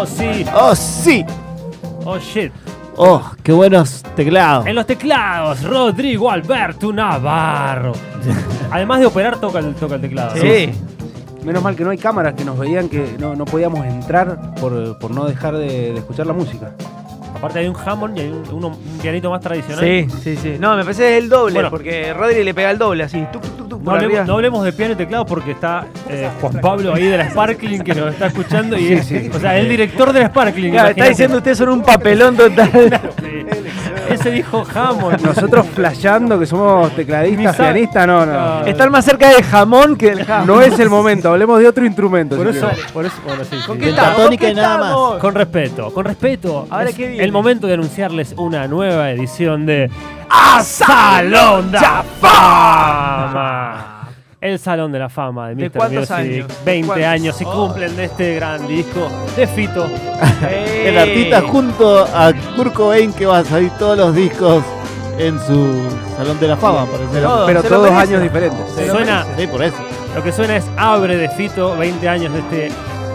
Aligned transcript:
Oh, 0.00 0.06
sí. 0.06 0.44
¡Oh, 0.54 0.76
sí! 0.76 1.24
Oh, 2.04 2.18
shit. 2.18 2.52
¡Oh, 2.96 3.20
qué 3.42 3.50
buenos 3.50 4.04
teclados! 4.14 4.64
En 4.64 4.76
los 4.76 4.86
teclados, 4.86 5.64
Rodrigo 5.64 6.30
Alberto 6.30 6.92
Navarro. 6.92 7.92
Además 8.70 9.00
de 9.00 9.06
operar, 9.06 9.40
toca 9.40 9.58
el, 9.58 9.74
toca 9.74 9.96
el 9.96 10.00
teclado. 10.00 10.36
Sí. 10.36 10.70
Menos 11.44 11.64
mal 11.64 11.74
que 11.74 11.82
no 11.82 11.90
hay 11.90 11.98
cámaras 11.98 12.34
que 12.34 12.44
nos 12.44 12.56
veían 12.56 12.88
que 12.88 13.16
no, 13.18 13.34
no 13.34 13.44
podíamos 13.44 13.84
entrar 13.86 14.54
por, 14.54 15.00
por 15.00 15.10
no 15.10 15.24
dejar 15.24 15.56
de, 15.56 15.92
de 15.92 15.98
escuchar 15.98 16.28
la 16.28 16.32
música. 16.32 16.74
Aparte 17.36 17.60
hay 17.60 17.68
un 17.68 17.76
Hammond 17.76 18.16
y 18.18 18.20
hay 18.22 18.28
un, 18.30 18.42
uno- 18.52 18.68
un 18.68 18.98
pianito 19.00 19.30
más 19.30 19.40
tradicional. 19.40 19.84
Sí, 19.84 20.06
sí, 20.22 20.36
sí. 20.36 20.56
No, 20.58 20.76
me 20.76 20.82
parece 20.82 21.02
que 21.02 21.16
es 21.18 21.22
el 21.22 21.28
doble, 21.28 21.54
Bueno. 21.54 21.70
porque 21.70 22.12
Rodri 22.12 22.42
le 22.42 22.52
pega 22.52 22.70
el 22.72 22.78
doble 22.78 23.04
así. 23.04 23.24
Tuc, 23.32 23.42
tuc, 23.42 23.56
tuc, 23.56 23.68
tuc, 23.68 23.82
No 23.82 23.90
hablemos, 23.92 24.12
arriba. 24.14 24.24
no 24.26 24.34
hablemos 24.34 24.64
de 24.64 24.72
piano 24.72 24.92
y 24.94 24.96
teclado 24.96 25.24
porque 25.24 25.52
está 25.52 25.86
eh, 26.10 26.28
Juan 26.40 26.60
Pablo 26.60 26.94
ahí 26.94 27.04
de 27.04 27.16
la 27.16 27.30
Sparkling 27.30 27.82
que 27.84 27.94
nos 27.94 28.12
está 28.12 28.26
escuchando 28.26 28.76
y 28.76 28.92
es, 28.92 29.12
o 29.34 29.38
sea, 29.38 29.56
el 29.58 29.68
director 29.68 30.12
de 30.12 30.20
la 30.20 30.26
Sparkling. 30.28 30.72
Claro, 30.72 30.88
está 30.88 31.04
diciendo 31.06 31.36
ustedes 31.36 31.58
son 31.58 31.68
un 31.68 31.82
papelón 31.82 32.36
total. 32.36 32.70
Sí. 32.72 33.17
Ese 34.08 34.30
dijo 34.30 34.64
Hammond. 34.74 35.20
Nosotros 35.22 35.66
flasheando 35.74 36.38
que 36.38 36.46
somos 36.46 36.90
tecladistas, 36.94 37.56
pianistas, 37.56 38.06
no, 38.06 38.24
no. 38.26 38.60
No. 38.60 38.66
Están 38.66 38.90
más 38.90 39.04
cerca 39.04 39.28
del 39.30 39.42
jamón 39.42 39.96
que 39.96 40.14
del 40.14 40.24
jamón. 40.24 40.46
No 40.46 40.60
es 40.62 40.78
el 40.78 40.88
momento, 40.90 41.30
hablemos 41.30 41.58
de 41.60 41.68
otro 41.68 41.84
instrumento. 41.84 42.36
Por 42.36 42.50
si 42.52 42.58
eso, 42.58 42.70
por 42.92 43.04
eso, 43.06 43.16
bueno, 43.26 43.44
sí, 43.44 43.56
¿Con 43.66 43.76
sí. 43.76 43.82
qué 43.84 43.90
estamos? 43.90 44.20
¿Con 44.20 44.36
qué 44.36 44.50
y 44.50 44.54
nada 44.54 44.78
más. 44.78 44.86
estamos? 44.88 45.18
Con 45.18 45.34
respeto, 45.34 45.92
con 45.92 46.04
respeto. 46.04 46.66
Ahora, 46.70 46.90
es 46.90 46.96
¿qué 46.96 47.08
viene? 47.08 47.24
el 47.24 47.32
momento 47.32 47.66
de 47.66 47.74
anunciarles 47.74 48.34
una 48.36 48.66
nueva 48.66 49.10
edición 49.10 49.66
de 49.66 49.90
A 50.30 50.62
Salón 50.62 51.70
de 51.72 51.78
Fama. 52.20 53.97
El 54.40 54.58
Salón 54.60 54.92
de 54.92 55.00
la 55.00 55.08
Fama 55.08 55.48
de 55.48 55.54
¿De 55.56 55.64
Mr. 55.68 55.72
cuántos 55.76 56.10
Music. 56.10 56.16
años? 56.16 56.46
20 56.64 56.86
¿Cuántos? 56.86 57.06
años 57.08 57.36
se 57.36 57.44
cumplen 57.44 57.96
de 57.96 58.04
este 58.04 58.34
gran 58.36 58.68
disco 58.68 59.08
de 59.36 59.46
Fito. 59.48 59.86
El 60.84 60.96
artista 60.96 61.42
junto 61.42 62.04
a 62.04 62.32
Kurt 62.54 62.72
Cobain 62.72 63.12
que 63.12 63.26
va 63.26 63.38
a 63.38 63.44
salir 63.44 63.70
todos 63.78 63.98
los 63.98 64.14
discos 64.14 64.62
en 65.18 65.38
su 65.40 65.88
Salón 66.16 66.38
de 66.38 66.46
la 66.48 66.56
Fama, 66.56 66.86
parece. 66.86 67.08
Pero 67.46 67.62
todos 67.64 67.90
años 67.90 68.22
diferentes. 68.22 68.60
Se 68.76 68.88
Suena, 68.88 69.26
Sí, 69.36 69.46
por 69.48 69.62
eso. 69.64 69.76
lo 70.14 70.22
que 70.22 70.30
suena 70.30 70.56
es 70.56 70.64
Abre 70.76 71.16
de 71.16 71.28
Fito, 71.30 71.76
20 71.76 72.08
años 72.08 72.32
de 72.32 72.38
este 72.38 72.68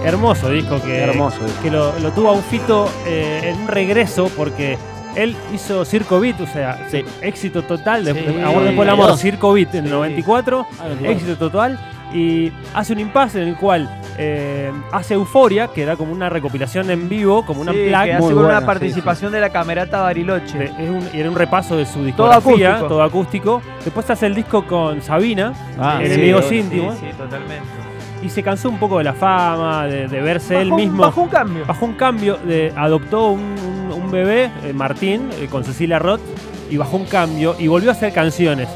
hermoso 0.04 0.50
disco 0.50 0.82
que, 0.82 0.98
hermoso 1.04 1.38
disco. 1.46 1.62
que 1.64 1.72
lo, 1.72 1.98
lo 2.00 2.12
tuvo 2.12 2.30
a 2.30 2.34
un 2.34 2.44
Fito 2.44 2.90
eh, 3.08 3.40
en 3.46 3.62
un 3.62 3.68
regreso 3.70 4.30
porque 4.36 4.78
él 5.16 5.36
hizo 5.54 5.86
Circo 5.86 6.20
Beat, 6.20 6.40
o 6.42 6.48
sea, 6.48 6.88
Sí. 6.90 7.04
éxito 7.22 7.62
total, 7.64 8.06
Sí. 8.06 8.14
de 8.14 8.44
Amor 8.44 8.64
después 8.64 8.88
del 8.88 8.90
amor. 8.90 9.18
Circo 9.18 9.54
Beat 9.54 9.76
en 9.76 9.84
el 9.86 9.90
Sí. 9.90 9.96
94, 9.96 10.66
éxito 11.04 11.38
total, 11.38 11.80
y 12.14 12.52
hace 12.74 12.94
un 12.94 13.00
impasse 13.00 13.42
en 13.42 13.48
el 13.50 13.56
cual 13.56 13.90
eh, 14.20 14.72
hace 14.92 15.16
Euforia, 15.16 15.70
que 15.70 15.82
era 15.82 15.96
como 15.96 16.12
una 16.14 16.30
recopilación 16.30 16.92
en 16.92 17.10
vivo, 17.10 17.44
como 17.48 17.62
una 17.62 17.72
Sí, 17.72 17.86
placa. 17.88 18.06
que 18.06 18.12
hace 18.14 18.22
muy 18.22 18.34
con 18.34 18.44
buena, 18.44 18.58
una 18.60 18.60
sí, 18.60 18.66
participación 18.68 19.32
de 19.32 19.42
la 19.42 19.50
camerata 19.50 20.02
Bariloche. 20.02 20.56
de- 20.60 20.66
es 20.66 20.90
un- 20.90 21.10
y 21.12 21.20
era 21.20 21.32
un 21.32 21.36
repaso 21.36 21.76
de 21.76 21.88
su 21.88 21.94
Todo 21.94 22.06
discografía, 22.06 22.70
acústico. 22.76 22.88
todo 22.90 23.02
acústico. 23.02 23.62
Después 23.84 24.08
hace 24.12 24.28
el 24.28 24.36
disco 24.36 24.68
con 24.68 25.02
Sabina, 25.02 25.54
Ah, 25.80 25.98
Enemigos 26.00 26.46
sí, 26.46 26.58
íntimos. 26.60 26.94
Sí, 27.00 27.06
sí, 27.10 27.18
totalmente. 27.18 27.64
y 28.22 28.30
se 28.30 28.42
cansó 28.44 28.70
un 28.70 28.78
poco 28.78 29.00
de 29.00 29.04
la 29.04 29.14
fama, 29.14 29.86
de, 29.88 30.08
de 30.08 30.22
verse 30.22 30.62
él 30.62 30.70
Bajó 30.70 30.76
un- 30.76 30.82
mismo. 30.82 31.02
Bajó 31.04 31.22
un 31.24 31.30
cambio. 31.30 31.66
Bajó 31.66 31.86
un 31.88 31.94
cambio, 31.94 32.38
de, 32.46 32.72
adoptó 32.78 33.32
un 33.32 33.56
bebé, 34.14 34.50
eh, 34.64 34.72
Martín, 34.74 35.30
eh, 35.42 35.48
con 35.50 35.66
Cecilia 35.66 36.00
Roth, 36.00 36.22
y 36.70 36.78
bajó 36.78 36.96
un 36.98 37.06
cambio 37.06 37.56
y 37.60 37.68
volvió 37.68 37.90
a 37.90 37.94
hacer 37.94 38.14
canciones. 38.14 38.70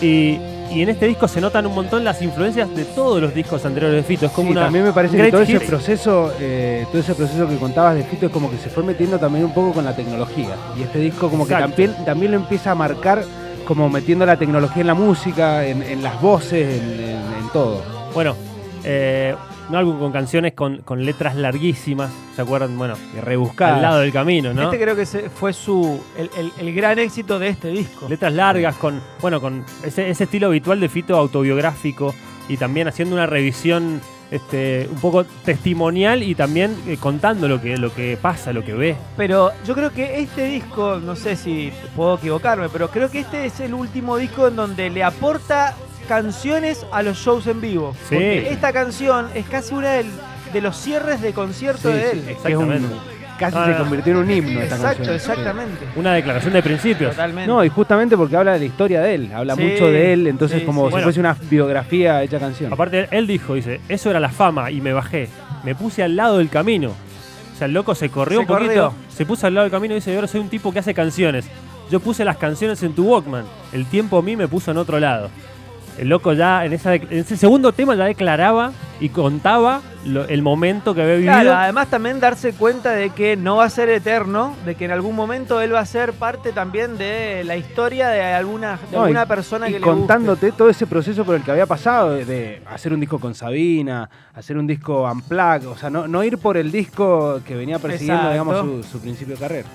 Y, 0.00 0.38
y 0.72 0.82
en 0.82 0.88
este 0.88 1.06
disco 1.06 1.28
se 1.28 1.40
notan 1.40 1.66
un 1.66 1.74
montón 1.74 2.02
las 2.04 2.20
influencias 2.22 2.74
de 2.74 2.84
todos 2.84 3.20
los 3.20 3.34
discos 3.34 3.64
anteriores 3.64 3.96
de 3.96 4.02
Fito. 4.02 4.26
Es 4.26 4.32
como 4.32 4.48
Sí, 4.48 4.52
una. 4.52 4.62
también 4.64 4.84
me 4.86 4.92
parece 4.92 5.16
que 5.16 5.30
todo 5.30 5.42
ese 5.42 5.60
proceso, 5.60 6.32
eh, 6.40 6.86
todo 6.90 7.00
ese 7.00 7.14
proceso 7.14 7.46
que 7.48 7.56
contabas 7.58 7.94
de 7.96 8.02
Fito 8.04 8.26
es 8.26 8.32
como 8.32 8.50
que 8.50 8.56
se 8.56 8.70
fue 8.70 8.82
metiendo 8.82 9.18
también 9.18 9.44
un 9.44 9.52
poco 9.54 9.72
con 9.72 9.84
la 9.84 9.94
tecnología. 9.94 10.56
Y 10.78 10.82
este 10.82 10.98
disco 10.98 11.28
como 11.28 11.46
que 11.46 11.54
también, 11.54 11.94
también 12.04 12.32
lo 12.32 12.38
empieza 12.38 12.70
a 12.70 12.74
marcar 12.74 13.22
como 13.66 13.88
metiendo 13.88 14.26
la 14.26 14.36
tecnología 14.36 14.80
en 14.80 14.86
la 14.88 14.94
música, 14.94 15.64
en, 15.66 15.82
en 15.82 16.02
las 16.02 16.20
voces, 16.20 16.82
en, 16.82 17.00
en- 17.00 17.10
en 17.44 17.48
todo. 17.52 17.82
Bueno, 18.12 18.34
eh, 18.84 19.34
un 19.68 19.76
álbum 19.76 19.98
con 19.98 20.12
canciones 20.12 20.52
con, 20.54 20.78
con 20.78 21.04
letras 21.04 21.36
larguísimas. 21.36 22.10
¿Se 22.36 22.42
acuerdan? 22.42 22.76
Bueno, 22.76 22.94
Y 23.16 23.20
rebuscada. 23.20 23.76
al 23.76 23.82
lado 23.82 23.98
del 24.00 24.12
camino, 24.12 24.52
¿no? 24.52 24.64
Este 24.64 24.80
creo 24.82 24.94
que 24.96 25.06
se- 25.06 25.30
fue 25.30 25.52
su 25.52 26.02
el, 26.18 26.30
el- 26.36 26.52
el 26.58 26.74
gran 26.74 26.98
éxito 26.98 27.38
de 27.38 27.48
este 27.48 27.68
disco. 27.68 28.06
letras 28.08 28.32
largas 28.32 28.74
con 28.76 29.00
bueno 29.20 29.40
con 29.40 29.64
ese, 29.82 30.10
ese 30.10 30.24
estilo 30.24 30.48
habitual 30.48 30.80
de 30.80 30.88
Fito 30.88 31.16
autobiográfico 31.16 32.14
y 32.48 32.56
también 32.56 32.88
haciendo 32.88 33.14
una 33.14 33.26
revisión 33.26 34.00
este 34.30 34.88
un 34.90 34.98
poco 35.00 35.24
testimonial 35.44 36.22
y 36.22 36.34
también 36.34 36.74
eh, 36.86 36.96
contando 36.98 37.46
lo 37.46 37.60
que 37.60 37.76
lo 37.76 37.94
que 37.94 38.18
pasa 38.20 38.52
lo 38.52 38.64
que 38.64 38.72
ve 38.74 38.96
Pero 39.16 39.50
yo 39.66 39.74
creo 39.74 39.90
que 39.92 40.18
este 40.20 40.44
disco, 40.46 40.98
no 41.02 41.14
sé 41.14 41.36
si 41.36 41.70
puedo 41.94 42.16
equivocarme, 42.16 42.68
pero 42.70 42.88
creo 42.90 43.10
que 43.10 43.20
este 43.20 43.46
es 43.46 43.60
el 43.60 43.74
último 43.74 44.16
disco 44.16 44.48
en 44.48 44.56
donde 44.56 44.90
le 44.90 45.04
aporta 45.04 45.74
canciones 46.04 46.86
a 46.92 47.02
los 47.02 47.18
shows 47.18 47.46
en 47.46 47.60
vivo. 47.60 47.94
Sí. 48.08 48.14
Porque 48.14 48.48
esta 48.50 48.72
canción 48.72 49.28
es 49.34 49.46
casi 49.46 49.74
una 49.74 49.92
del- 49.92 50.10
de 50.52 50.60
los 50.60 50.76
cierres 50.76 51.20
de 51.20 51.32
concierto 51.32 51.90
Sí, 51.90 51.94
de 51.96 52.10
él. 52.12 52.24
Exactamente. 52.28 52.88
casi 53.38 53.56
Ah, 53.58 53.66
se 53.66 53.76
convirtió 53.76 54.12
en 54.12 54.18
un 54.20 54.30
himno 54.30 54.60
esta 54.60 54.76
Exacto, 54.76 54.96
canción. 54.98 55.16
exactamente. 55.16 55.84
una 55.96 56.12
declaración 56.14 56.52
de 56.52 56.62
principios 56.62 57.10
Totalmente. 57.10 57.48
No, 57.48 57.64
y 57.64 57.68
justamente 57.68 58.16
porque 58.16 58.36
habla 58.36 58.52
de 58.52 58.60
la 58.60 58.64
historia 58.64 59.00
de 59.00 59.14
él, 59.16 59.30
habla 59.34 59.56
Sí, 59.56 59.62
mucho 59.62 59.86
de 59.90 60.12
él, 60.12 60.26
entonces 60.28 60.60
sí, 60.60 60.64
como 60.64 60.82
sí. 60.82 60.86
si 60.86 60.90
Bueno. 60.92 61.04
fuese 61.06 61.18
una 61.20 61.36
biografía 61.50 62.22
hecha 62.22 62.38
canción. 62.38 62.72
aparte 62.72 63.08
él 63.10 63.26
dijo 63.26 63.54
dice 63.54 63.80
eso 63.88 64.08
era 64.10 64.20
la 64.20 64.28
fama 64.28 64.70
y 64.70 64.80
me 64.80 64.92
bajé 64.92 65.28
me 65.64 65.74
puse 65.74 66.04
al 66.04 66.14
lado 66.14 66.38
del 66.38 66.48
camino 66.48 66.90
o 66.90 67.58
sea 67.58 67.66
el 67.66 67.72
loco 67.72 67.96
se 67.96 68.08
corrió 68.08 68.38
Se 68.38 68.42
un 68.42 68.46
poquito 68.46 68.68
corrió. 68.68 68.94
se 69.08 69.26
puso 69.26 69.48
al 69.48 69.54
lado 69.54 69.64
del 69.64 69.72
camino 69.72 69.94
y 69.94 69.96
dice 69.96 70.12
yo 70.12 70.18
ahora 70.18 70.28
soy 70.28 70.40
un 70.40 70.48
tipo 70.48 70.72
que 70.72 70.78
hace 70.78 70.94
canciones 70.94 71.44
yo 71.90 71.98
puse 71.98 72.24
las 72.24 72.36
canciones 72.36 72.80
en 72.84 72.92
tu 72.94 73.02
Walkman 73.04 73.44
el 73.72 73.86
tiempo 73.86 74.16
a 74.18 74.22
mí 74.22 74.36
me 74.36 74.46
puso 74.46 74.70
en 74.70 74.76
otro 74.76 75.00
lado 75.00 75.28
El 75.98 76.08
loco 76.08 76.32
ya 76.32 76.64
en, 76.64 76.72
esa, 76.72 76.94
en 76.96 77.06
ese 77.10 77.36
segundo 77.36 77.72
tema 77.72 77.94
ya 77.94 78.04
declaraba 78.04 78.72
y 79.00 79.10
contaba 79.10 79.80
lo- 80.04 80.26
el 80.26 80.42
momento 80.42 80.92
que 80.92 81.02
había 81.02 81.14
vivido. 81.14 81.32
Claro, 81.32 81.54
además 81.54 81.88
también 81.88 82.18
darse 82.18 82.52
cuenta 82.52 82.90
de 82.90 83.10
que 83.10 83.36
no 83.36 83.56
va 83.56 83.64
a 83.66 83.70
ser 83.70 83.88
eterno, 83.88 84.56
de 84.66 84.74
que 84.74 84.86
en 84.86 84.90
algún 84.90 85.14
momento 85.14 85.60
él 85.60 85.72
va 85.72 85.78
a 85.80 85.86
ser 85.86 86.12
parte 86.12 86.50
también 86.50 86.98
de 86.98 87.44
la 87.44 87.56
historia 87.56 88.08
de 88.08 88.22
alguna, 88.24 88.78
de 88.90 88.96
No, 88.96 89.02
alguna 89.04 89.22
y- 89.22 89.26
persona 89.26 89.68
y 89.68 89.72
que 89.74 89.78
le 89.78 89.86
guste. 89.86 89.98
contándote 90.00 90.50
todo 90.52 90.68
ese 90.68 90.86
proceso 90.88 91.24
por 91.24 91.36
el 91.36 91.42
que 91.42 91.52
había 91.52 91.66
pasado, 91.66 92.10
de, 92.10 92.24
de 92.24 92.62
hacer 92.68 92.92
un 92.92 92.98
disco 92.98 93.20
con 93.20 93.34
Sabina, 93.36 94.10
hacer 94.34 94.56
un 94.58 94.66
disco 94.66 95.08
unplugged, 95.10 95.68
o 95.68 95.76
sea, 95.76 95.90
no, 95.90 96.08
no 96.08 96.24
ir 96.24 96.38
por 96.38 96.56
el 96.56 96.72
disco 96.72 97.40
que 97.46 97.54
venía 97.54 97.78
persiguiendo, 97.78 98.30
Exacto. 98.32 98.52
digamos, 98.56 98.84
su, 98.86 98.90
su 98.94 99.00
principio 99.00 99.34
de 99.36 99.40
carrera. 99.40 99.68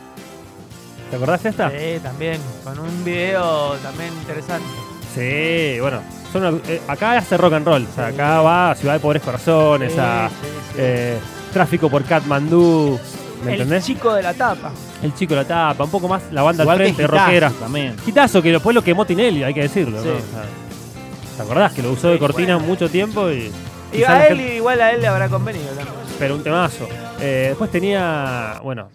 ¿Te 1.09 1.15
acordás 1.15 1.43
de 1.43 1.49
esta? 1.49 1.69
Sí, 1.71 1.99
también, 2.03 2.39
con 2.65 2.77
un 2.77 3.05
video 3.05 3.75
también 3.77 4.11
interesante. 4.19 4.67
Sí, 5.13 5.79
bueno. 5.79 6.01
son 6.31 6.43
una- 6.45 6.57
eh, 6.67 6.81
acá 6.87 7.17
hace 7.17 7.37
rock 7.37 7.53
and 7.53 7.65
roll. 7.65 7.87
O 7.91 7.95
sea, 7.95 8.07
acá 8.07 8.41
va 8.41 8.71
a 8.71 8.75
Ciudad 8.75 8.93
de 8.93 8.99
Pobres 8.99 9.21
Corazones, 9.23 9.97
a 9.97 10.29
Sí, 10.29 10.35
sí, 10.41 10.47
sí. 10.67 10.75
eh, 10.77 11.17
Tráfico 11.53 11.89
por 11.89 12.03
Katmandú. 12.03 12.99
¿Me 13.43 13.53
el 13.55 13.61
entendés? 13.61 13.85
chico 13.85 14.13
de 14.13 14.21
la 14.21 14.33
tapa. 14.33 14.71
El 15.01 15.13
chico 15.15 15.33
la 15.33 15.45
tapa, 15.45 15.85
un 15.85 15.89
poco 15.89 16.07
más 16.07 16.21
la 16.31 16.43
banda 16.43 16.63
Igual 16.63 16.81
al 16.81 16.87
que 16.87 16.93
frente, 16.93 17.03
Gitazo 17.11 17.25
rockera. 17.25 17.51
también. 17.59 17.95
Quitazo, 18.05 18.41
que 18.41 18.51
después 18.51 18.75
lo 18.75 18.83
quemó 18.83 19.05
Tinelli, 19.05 19.43
hay 19.43 19.53
que 19.53 19.61
decirlo. 19.61 19.97
¿no? 19.97 20.03
Sí. 20.03 20.09
O 20.09 20.13
sea, 20.13 21.37
¿Te 21.37 21.43
acordás 21.43 21.71
que 21.73 21.81
lo 21.81 21.91
usó 21.93 22.09
de 22.09 22.19
cortina 22.19 22.55
bueno. 22.55 22.67
mucho 22.67 22.89
tiempo? 22.89 23.29
Y, 23.31 24.03
a 24.03 24.27
él, 24.27 24.37
gente- 24.37 24.55
igual 24.57 24.81
a 24.81 24.91
él 24.91 25.01
le 25.01 25.07
habrá 25.07 25.29
convenido 25.29 25.65
también. 25.69 25.87
pero 26.19 26.35
un 26.35 26.43
temazo. 26.43 26.87
Eh, 27.21 27.45
después 27.49 27.71
tenía, 27.71 28.59
bueno, 28.61 28.89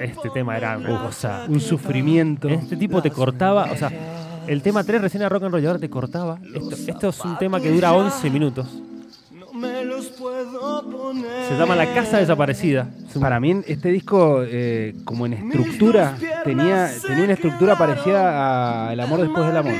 este 0.00 0.30
tema 0.30 0.56
era 0.56 0.78
una 0.78 1.02
cosa. 1.02 1.44
Un 1.48 1.60
sufrimiento. 1.60 2.48
Este 2.48 2.76
tipo 2.76 3.02
te 3.02 3.10
cortaba, 3.10 3.68
o 3.72 3.76
sea, 3.76 3.90
el 4.46 4.62
tema 4.62 4.84
3 4.84 5.00
recién 5.02 5.22
era 5.22 5.28
rock 5.28 5.44
and 5.44 5.52
roll 5.52 5.62
y 5.62 5.66
ahora 5.66 5.78
te 5.78 5.90
cortaba. 5.90 6.38
Esto, 6.54 6.74
esto 6.92 7.08
es 7.08 7.20
un 7.24 7.36
tema 7.38 7.60
que 7.60 7.70
dura 7.70 7.92
11 7.92 8.30
minutos. 8.30 8.66
Se 11.48 11.56
llama 11.58 11.74
La 11.76 11.94
Casa 11.94 12.18
Desaparecida. 12.18 12.88
Para 13.20 13.40
mí 13.40 13.62
este 13.66 13.90
disco, 13.90 14.42
eh, 14.44 14.94
como 15.04 15.24
en 15.24 15.32
estructura, 15.34 16.14
tenía, 16.44 16.90
tenía 17.06 17.24
una 17.24 17.32
estructura 17.32 17.76
parecida 17.76 18.88
a 18.88 18.92
El 18.92 19.00
amor 19.00 19.20
después 19.22 19.46
del 19.46 19.56
amor. 19.56 19.72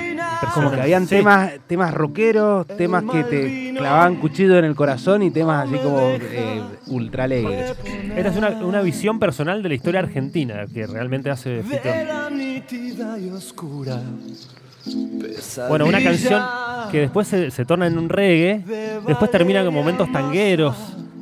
Como 0.54 0.70
que 0.70 0.80
habían 0.80 1.06
Sí. 1.06 1.16
temas, 1.16 1.52
temas 1.66 1.92
rockeros, 1.92 2.66
temas 2.66 3.04
que 3.10 3.24
te 3.24 3.74
clavaban 3.76 4.16
cuchillo 4.16 4.56
en 4.58 4.64
el 4.64 4.74
corazón 4.74 5.22
y 5.22 5.30
temas 5.30 5.66
así 5.68 5.78
como 5.78 5.98
eh, 6.00 6.62
ultra 6.86 7.24
alegres. 7.24 7.74
Esta 8.16 8.30
es 8.30 8.36
una, 8.36 8.48
una 8.64 8.80
visión 8.80 9.18
personal 9.18 9.62
de 9.62 9.68
la 9.68 9.74
historia 9.74 10.00
argentina 10.00 10.64
que 10.72 10.86
realmente 10.86 11.28
hace 11.30 11.62
Fito. 11.62 11.88
Bueno, 15.68 15.86
una 15.86 16.02
canción 16.02 16.42
que 16.90 17.00
después 17.00 17.26
se, 17.26 17.50
se 17.50 17.64
torna 17.64 17.86
en 17.86 17.98
un 17.98 18.08
reggae, 18.08 18.62
después 19.06 19.30
termina 19.30 19.64
con 19.64 19.74
momentos 19.74 20.10
tangueros, 20.12 20.76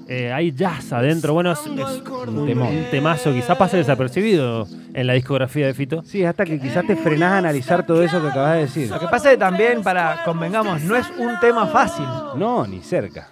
eh, 0.06 0.32
hay 0.32 0.52
jazz 0.52 0.92
adentro. 0.92 1.32
Bueno, 1.32 1.52
es, 1.52 1.60
es 1.60 1.66
un, 1.66 2.46
temón. 2.46 2.68
un 2.68 2.84
temazo, 2.90 3.32
quizá 3.32 3.56
pase 3.56 3.78
desapercibido 3.78 4.66
en 4.92 5.06
la 5.06 5.14
discografía 5.14 5.66
de 5.66 5.74
Fito. 5.74 6.02
Sí, 6.04 6.24
hasta 6.24 6.44
que 6.44 6.60
quizás 6.60 6.86
te 6.86 6.96
frenás 6.96 7.32
a 7.32 7.38
analizar 7.38 7.86
todo 7.86 8.02
eso 8.02 8.20
que 8.20 8.28
acabas 8.28 8.54
de 8.54 8.60
decir. 8.60 8.90
Lo 8.90 9.00
que 9.00 9.06
pasa 9.08 9.30
es 9.30 9.36
que 9.36 9.40
también, 9.40 9.82
para 9.82 10.22
convengamos, 10.24 10.82
no 10.82 10.96
es 10.96 11.06
un 11.18 11.38
tema 11.40 11.66
fácil. 11.66 12.06
No, 12.36 12.66
ni 12.66 12.80
cerca. 12.80 13.28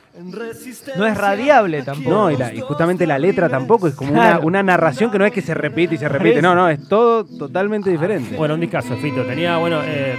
No 0.96 1.06
es 1.06 1.16
radiable 1.16 1.82
tampoco. 1.82 2.10
No, 2.10 2.30
y, 2.30 2.36
la- 2.36 2.54
y 2.54 2.60
justamente 2.60 3.06
la 3.06 3.18
letra 3.18 3.48
tampoco 3.48 3.88
es 3.88 3.94
como 3.94 4.12
una, 4.12 4.22
Claro. 4.32 4.40
una 4.46 4.62
narración 4.62 5.10
que 5.10 5.18
no 5.18 5.24
es 5.26 5.32
que 5.32 5.42
se 5.42 5.54
repite 5.54 5.94
y 5.94 5.98
se 5.98 6.08
repite, 6.08 6.40
no, 6.42 6.54
no, 6.54 6.68
es 6.68 6.88
todo 6.88 7.24
totalmente 7.24 7.90
diferente. 7.90 8.36
Bueno, 8.36 8.54
un 8.54 8.60
discazo, 8.60 8.96
Fito. 8.96 9.22
Tenía, 9.24 9.56
bueno, 9.58 9.80
eh, 9.84 10.14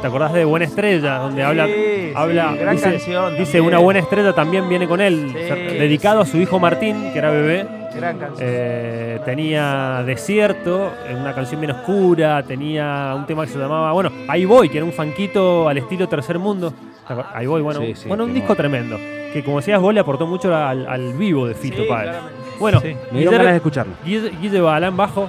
¿te 0.00 0.06
acordás 0.06 0.32
de 0.32 0.44
Buena 0.44 0.66
Estrella? 0.66 1.18
Donde 1.18 1.42
habla, 1.42 1.66
sí, 1.66 2.12
habla 2.14 2.54
gran 2.54 2.76
dice, 2.76 2.90
canción 2.90 3.32
dice 3.32 3.44
también. 3.44 3.64
una 3.66 3.78
buena 3.78 4.00
estrella 4.00 4.32
también 4.32 4.68
viene 4.68 4.86
con 4.88 5.00
él, 5.00 5.30
Sí, 5.32 5.38
o 5.42 5.46
sea, 5.46 5.56
dedicado 5.56 6.20
a 6.20 6.26
su 6.26 6.38
hijo 6.38 6.58
Martín, 6.58 7.12
que 7.12 7.18
era 7.18 7.30
bebé. 7.30 7.66
Gran 7.96 8.18
canción. 8.18 8.48
Eh, 8.50 9.20
tenía 9.24 10.02
Desierto, 10.04 10.92
eh, 11.06 11.14
una 11.18 11.34
canción 11.34 11.60
bien 11.60 11.72
oscura, 11.72 12.42
tenía 12.42 13.14
un 13.16 13.26
tema 13.26 13.44
que 13.46 13.52
se 13.52 13.58
llamaba, 13.58 13.92
bueno, 13.92 14.10
Ahí 14.28 14.44
voy, 14.44 14.68
que 14.68 14.78
era 14.78 14.84
un 14.84 14.92
fanquito 14.92 15.68
al 15.68 15.78
estilo 15.78 16.08
Tercer 16.08 16.38
Mundo. 16.38 16.72
¿Te 17.06 17.14
acor- 17.14 17.26
Ahí 17.34 17.46
voy, 17.46 17.62
bueno, 17.62 17.80
Sí, 17.80 17.86
un- 17.90 17.96
sí, 17.96 18.08
bueno 18.08 18.24
un 18.24 18.34
disco 18.34 18.54
tremendo, 18.54 18.96
que 19.32 19.42
como 19.44 19.58
decías 19.58 19.80
vos 19.80 19.94
le 19.94 20.00
aportó 20.00 20.26
mucho 20.26 20.54
al, 20.54 20.86
al 20.86 21.12
vivo 21.14 21.46
de 21.46 21.54
Fito 21.54 21.82
Sí, 21.82 21.88
Páez. 21.88 22.10
Bueno, 22.58 22.80
Sí. 22.80 22.88
Me 22.88 22.92
dieron 22.94 23.12
Guillermo- 23.12 23.30
ganas 23.38 23.52
de 23.52 23.56
escucharlo. 23.56 23.92
Guille, 24.04 24.30
Guille 24.40 24.60
Balán 24.60 24.96
bajo, 24.96 25.28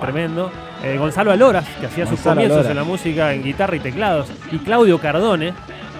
tremendo. 0.00 0.50
Eh, 0.84 0.96
Gonzalo 0.98 1.32
Aloras, 1.32 1.64
que 1.80 1.86
hacía 1.86 2.06
sus 2.06 2.20
comienzos 2.20 2.58
Aloras. 2.58 2.70
en 2.70 2.76
la 2.76 2.84
música 2.84 3.32
en 3.32 3.42
guitarra 3.42 3.76
y 3.76 3.80
teclados. 3.80 4.30
Y 4.52 4.58
Claudio 4.58 4.98
Cardone 5.00 5.52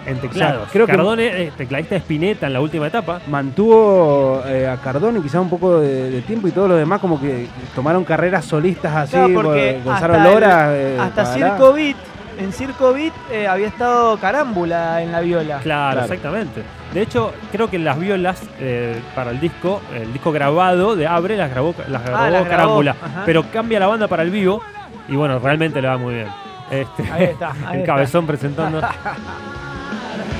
en 0.06 0.18
teclados. 0.18 0.68
creo 0.72 0.86
que- 0.86 0.92
Cardone, 0.92 1.26
eh, 1.42 1.52
tecladista 1.56 1.94
de 1.96 2.00
Spinetta 2.00 2.46
en 2.46 2.52
la 2.52 2.60
última 2.60 2.86
etapa. 2.86 3.20
Mantuvo 3.28 4.42
eh, 4.46 4.68
a 4.68 4.76
Cardone 4.76 5.20
quizá 5.20 5.40
un 5.40 5.50
poco 5.50 5.80
de, 5.80 6.10
de 6.10 6.22
tiempo 6.22 6.46
y 6.48 6.52
todos 6.52 6.68
los 6.68 6.78
demás 6.78 7.00
como 7.00 7.20
que 7.20 7.46
tomaron 7.74 8.04
carreras 8.04 8.44
solistas 8.44 8.94
así. 8.94 9.12
Claro, 9.16 9.34
porque 9.34 9.80
por- 9.82 9.92
Gonzalo 9.92 10.14
hasta 10.14 10.30
Lora. 10.32 10.74
el- 10.74 10.80
eh, 10.80 11.00
hasta 11.00 11.24
Circo 11.34 11.72
Beat, 11.72 11.96
en 12.38 12.52
Circo 12.52 12.92
Beat 12.92 13.12
eh, 13.32 13.46
había 13.48 13.66
estado 13.68 14.16
Carámbula 14.18 15.02
en 15.02 15.10
la 15.12 15.20
viola. 15.20 15.58
Claro, 15.58 15.92
Claro. 15.92 16.00
exactamente. 16.02 16.62
De 16.94 17.02
hecho, 17.02 17.32
creo 17.50 17.68
que 17.68 17.78
las 17.78 17.98
violas 17.98 18.40
eh, 18.60 19.00
para 19.14 19.30
el 19.30 19.40
disco, 19.40 19.80
el 19.94 20.12
disco 20.12 20.32
grabado 20.32 20.96
de 20.96 21.06
Abre, 21.06 21.36
las 21.36 21.50
grabó, 21.50 21.74
las 21.88 22.02
grabó 22.04 22.18
Ah, 22.22 22.30
las 22.30 22.44
grabó, 22.44 22.48
Carámbula. 22.62 22.90
ajá. 23.02 23.22
Pero 23.26 23.42
cambia 23.52 23.80
la 23.80 23.86
banda 23.86 24.06
para 24.06 24.22
el 24.22 24.30
vivo 24.30 24.62
y 25.08 25.16
bueno, 25.16 25.38
realmente 25.38 25.82
le 25.82 25.88
va 25.88 25.96
muy 25.98 26.14
bien. 26.14 26.28
Este, 26.70 27.02
Ahí 27.12 27.24
está, 27.24 27.50
ahí 27.66 27.74
el 27.74 27.80
está. 27.80 27.86
cabezón 27.94 28.26
presentando. 28.26 28.80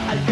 Este 0.06 0.22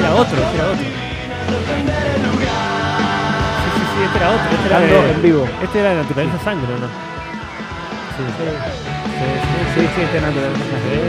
era 0.00 0.14
otro, 0.14 0.36
este 0.36 0.56
era 0.56 0.66
otro. 0.66 0.76
Sí, 0.76 0.84
sí, 3.74 3.80
sí, 3.94 4.00
este 4.04 4.18
era 4.18 4.28
otro. 4.30 4.44
Este 4.52 4.66
era, 4.68 4.78
de- 4.80 5.10
en 5.12 5.22
vivo. 5.22 5.48
este 5.62 5.80
era 5.80 5.88
de 5.90 5.96
Naturaleza 5.96 6.38
Sangre, 6.44 6.74
¿o 6.74 6.78
¿no? 6.78 6.86
Sí, 6.86 6.92
sí, 8.36 8.44
sí, 8.44 8.50
Sí, 9.74 9.80
sí, 9.96 10.00
este 10.02 10.20
Nando. 10.20 10.40
sí, 10.40 10.46
sí, 10.56 10.62
sí. 10.92 11.00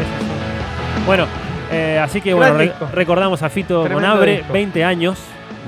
Bueno, 1.06 1.28
eh, 1.72 2.00
así 2.04 2.22
que 2.22 2.34
bueno, 2.34 2.58
re- 2.58 2.74
recordamos 2.94 3.42
a 3.44 3.50
Fito 3.50 3.84
Tremendo 3.84 4.08
Monabre, 4.08 4.38
disco. 4.38 4.54
20 4.54 4.84
años. 4.84 5.20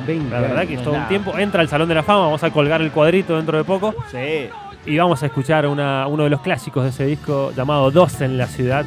20 0.05 0.29
La 0.33 0.41
verdad 0.41 0.57
años. 0.59 0.67
que 0.69 0.73
es 0.75 0.83
todo 0.83 0.93
un 0.93 1.07
tiempo. 1.07 1.37
Entra 1.37 1.61
al 1.61 1.69
Salón 1.69 1.89
de 1.89 1.95
la 1.95 2.03
Fama, 2.03 2.21
vamos 2.21 2.43
a 2.43 2.51
colgar 2.51 2.81
el 2.81 2.91
cuadrito 2.91 3.35
dentro 3.37 3.57
de 3.57 3.63
poco. 3.63 3.93
Sí. 4.11 4.49
Y 4.85 4.97
vamos 4.97 5.21
a 5.23 5.25
escuchar 5.25 5.67
una- 5.67 6.07
uno 6.07 6.23
de 6.23 6.29
los 6.29 6.41
clásicos 6.41 6.83
de 6.83 6.89
ese 6.89 7.05
disco 7.05 7.51
llamado 7.55 7.91
Dos 7.91 8.21
en 8.21 8.37
la 8.37 8.45
Ciudad, 8.47 8.85